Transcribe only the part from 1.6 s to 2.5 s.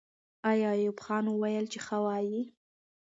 چې ښه وایي؟